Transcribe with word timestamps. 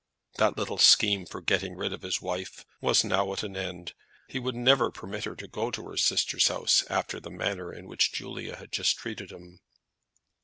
That 0.39 0.57
little 0.57 0.79
scheme 0.79 1.27
for 1.27 1.41
getting 1.41 1.75
rid 1.75 1.93
of 1.93 2.01
his 2.01 2.23
wife 2.23 2.65
was 2.81 3.03
now 3.03 3.31
at 3.33 3.43
an 3.43 3.55
end. 3.55 3.93
He 4.27 4.39
would 4.39 4.55
never 4.55 4.89
permit 4.89 5.25
her 5.25 5.35
to 5.35 5.47
go 5.47 5.69
to 5.69 5.87
her 5.89 5.97
sister's 5.97 6.47
house 6.47 6.83
after 6.89 7.19
the 7.19 7.29
manner 7.29 7.71
in 7.71 7.85
which 7.85 8.11
Julia 8.11 8.55
had 8.55 8.71
just 8.71 8.97
treated 8.97 9.31
him! 9.31 9.59